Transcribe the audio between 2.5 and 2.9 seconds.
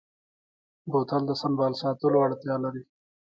لري.